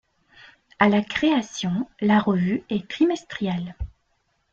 [0.79, 3.75] À la création, la revue est trimestrielle.